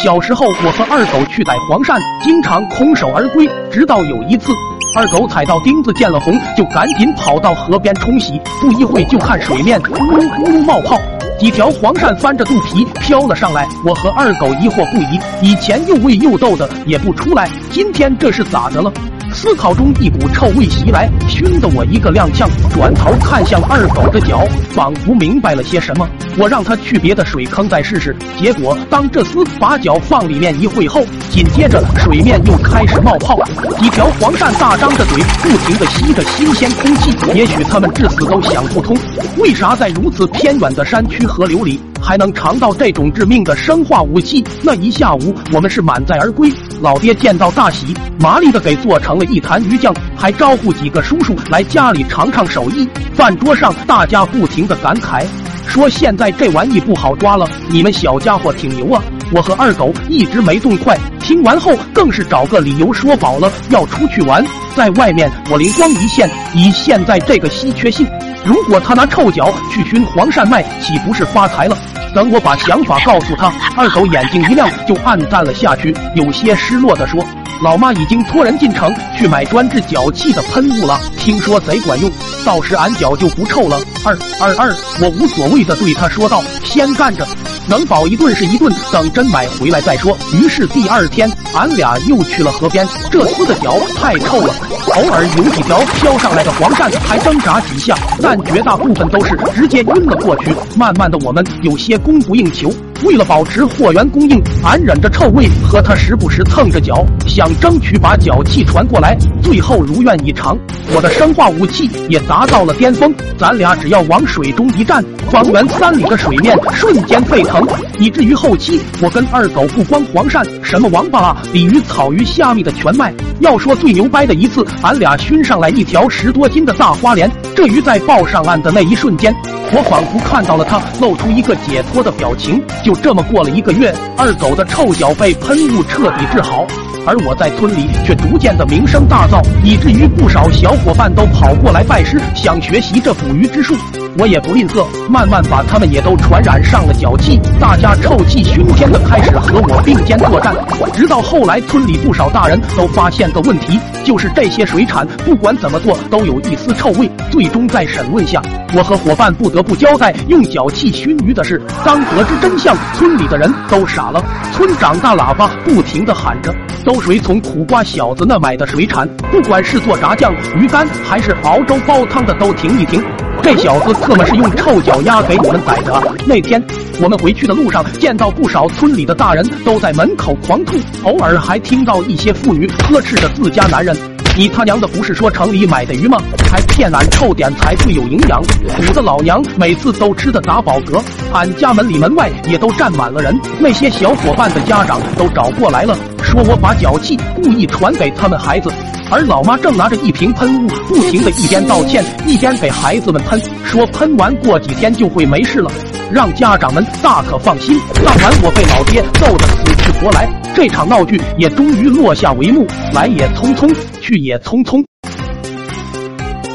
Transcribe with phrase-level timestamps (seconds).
[0.00, 3.48] 小时候，我和二狗去逮黄鳝，经常空手而归。
[3.68, 4.52] 直到有一次，
[4.96, 8.40] 二狗踩到钉子见了红，就赶紧跑到河边冲洗。
[8.60, 10.96] 不一会，就看水面咕噜咕噜冒泡，
[11.40, 13.66] 几条黄鳝翻着肚皮飘了上来。
[13.84, 18.92] 我和二狗疑惑不已，以前又喂又逗的也不出来，今天这是咋的了？
[19.40, 26.08] 思考中，一股臭味袭来，熏得我一个踉跄，转头看向二狗的脚，仿佛明白了些什么。
[26.36, 28.16] 我让他去别的水坑再试试。
[28.36, 33.38] 结果，当这厮把脚放里面一会后，紧接着水面又开始冒泡，
[33.80, 37.16] 几条黄鳝大张着嘴，不停地吸着新鲜空气。
[37.32, 38.98] 也许他们至死都想不通，
[39.36, 41.78] 为啥在如此偏远的山区河流里。
[42.00, 44.42] 还能尝到这种致命的生化武器？
[44.62, 46.48] 那一下午我们是满载而归。
[46.80, 52.88] 老爹见到大喜，麻利的给做成了一坛鱼酱，还招呼几个叔叔来家里尝尝手艺。
[53.14, 55.24] 饭桌上大家不停的感慨，
[55.66, 59.02] 说现在这玩意不好抓了，你们小家伙挺牛啊！
[59.32, 64.44] 我和二狗一直没动筷，听完后更是找个理由说饱了要出去玩。
[64.76, 68.06] 在外面，我灵光一现，以现在这个稀缺性。
[68.44, 71.76] 如果他拿臭脚去熏黄鳝卖，岂不是发财了？
[72.18, 77.24] 等我把想法告诉他，二狗眼睛一亮，就暗淡了下去，有些失落的说
[77.62, 82.10] ：“老妈已经托人进城去买专治脚气的喷雾了，听说贼管用，
[82.44, 87.24] 到时俺脚就不臭了。”二二二，我无所谓的对他说道：“先干着。”
[87.68, 90.16] 能饱一顿是一顿，等真买回来再说。
[90.32, 92.86] 于是第二天，俺俩又去了河边。
[93.10, 94.54] 这厮的脚太臭了，
[94.96, 100.54] 偶尔有几条飘上来的黄鳝还挣扎几下，但绝大部分都是直接晕了过去。
[100.76, 102.72] 慢慢的，我们有些供不应求。
[103.04, 109.16] 为了保持货源供应，俺忍着臭味和他时不时蹭着脚，想争取把脚气传过来。
[109.40, 110.58] 最后如愿以偿，
[110.94, 113.14] 我的生化武器也达到了巅峰。
[113.38, 117.64] 咱俩只要往水中一站，方圆三里的水面瞬间沸腾，
[118.00, 123.14] 以至于后期我跟二狗不光黄鳝，什么王八、鲤鱼、草鱼、虾米的全卖。
[123.40, 129.32] 要说最牛掰的一次，俺俩熏上来一条十多斤的大花鲢，这鱼在抱上岸的那一瞬间，
[129.72, 132.60] 我仿佛看到了它露出一个解脱的表情。
[132.88, 136.66] 就这么过了一个月，二狗的臭脚被喷雾彻底治好，
[137.06, 143.74] 而我在村里却逐渐的名声大噪，以至于不少小伙伴都跑过来拜师，想学习这捕鱼之术。
[144.18, 150.52] 我也不吝啬，慢慢把他们也都传染上了脚气，大家臭气熏天的开始和我并肩作战。
[150.92, 157.08] 直到后来，村里不少大人都发现个问题，就是这些水产不管怎么做都有一丝臭味。
[157.30, 158.42] 最终在审问下，
[158.76, 161.62] 我和伙伴不得不交代用脚气熏鱼的事。
[161.84, 164.20] 当得知真相，村里的人都傻了。
[164.52, 166.52] 村长大喇叭不停的喊着
[166.84, 169.08] ：“都谁从苦瓜小子那买的水产？
[169.30, 173.02] 不管是做炸酱、鱼干，还是熬粥煲汤的，都停一停！”
[173.40, 176.02] 这小子特么是用臭脚丫给你们宰的！
[176.26, 176.62] 那天
[177.00, 183.96] 我们回去的路上，见到不少村里的大人都在门口狂吐，偶尔还听到一些妇女呵斥着自家男人
[184.36, 186.18] ：“你他娘的不是说城里买的鱼吗？
[186.50, 188.40] 还骗俺臭点才最有营养！”
[188.76, 191.02] 苦的老娘每次都吃的打饱嗝。
[191.32, 198.72] 俺家门里门外也都站满了人，那些小伙伴的家长都找过来了，说我把脚气故意传给他们孩子。
[199.10, 205.70] 而老妈正拿着一瓶喷雾，不停的一边道歉一边给孩子们喷，说喷完过几天就会没事了，
[206.12, 207.80] 让家长们大可放心。
[208.04, 212.66] 当晚我被老爹揍得死去活来，这场闹剧也终于落下帷幕。
[212.92, 214.84] 来也匆匆，去也匆匆。